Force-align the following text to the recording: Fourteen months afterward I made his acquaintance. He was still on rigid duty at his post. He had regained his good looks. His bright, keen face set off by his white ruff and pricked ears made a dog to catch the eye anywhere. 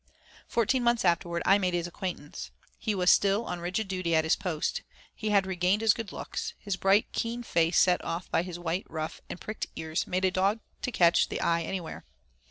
Fourteen 0.47 0.83
months 0.83 1.05
afterward 1.05 1.43
I 1.45 1.59
made 1.59 1.75
his 1.75 1.85
acquaintance. 1.85 2.49
He 2.79 2.95
was 2.95 3.11
still 3.11 3.45
on 3.45 3.59
rigid 3.59 3.87
duty 3.87 4.15
at 4.15 4.23
his 4.23 4.35
post. 4.35 4.81
He 5.13 5.29
had 5.29 5.45
regained 5.45 5.83
his 5.83 5.93
good 5.93 6.11
looks. 6.11 6.55
His 6.57 6.75
bright, 6.75 7.11
keen 7.11 7.43
face 7.43 7.77
set 7.77 8.03
off 8.03 8.27
by 8.31 8.41
his 8.41 8.57
white 8.57 8.89
ruff 8.89 9.21
and 9.29 9.39
pricked 9.39 9.67
ears 9.75 10.07
made 10.07 10.25
a 10.25 10.31
dog 10.31 10.59
to 10.81 10.91
catch 10.91 11.29
the 11.29 11.39
eye 11.39 11.61
anywhere. 11.61 12.03